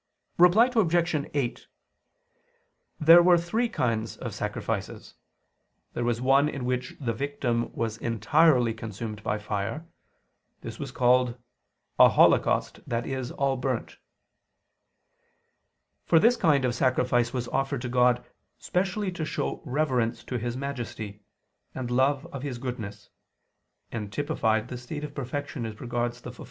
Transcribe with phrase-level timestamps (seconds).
[0.39, 1.29] Reply Obj.
[1.35, 1.67] 8:
[2.99, 5.13] There were three kinds of sacrifices.
[5.93, 9.85] There was one in which the victim was entirely consumed by fire:
[10.61, 11.37] this was called
[11.99, 13.31] "a holocaust, i.e.
[13.33, 13.97] all burnt."
[16.07, 18.25] For this kind of sacrifice was offered to God
[18.57, 21.21] specially to show reverence to His majesty,
[21.75, 23.11] and love of His goodness:
[23.91, 26.39] and typified the state of perfection as regards the fulfilment of the counsels.